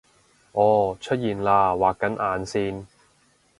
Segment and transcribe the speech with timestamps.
[0.53, 2.87] 噢出現喇畫緊眼線！